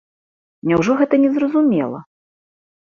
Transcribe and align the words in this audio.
Няўжо 0.71 0.97
гэта 1.03 1.15
не 1.27 1.31
зразумела? 1.37 2.03